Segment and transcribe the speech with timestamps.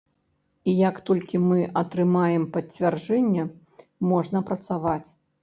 [0.71, 3.43] І як толькі мы атрымаем пацвярджэнне,
[4.15, 5.07] можна працаваць.